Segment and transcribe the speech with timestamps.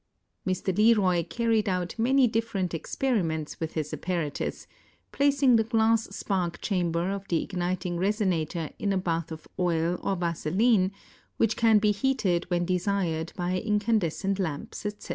[0.47, 0.75] Mr.
[0.75, 4.65] Leroy carried out many different ex periments with his apparatus,
[5.11, 9.99] placing the glass spark chamber of the igniting reso nator in a bath of oil
[10.01, 10.91] or vaseline,
[11.37, 15.09] which can be heated when desired by incandes cent lamps, etc.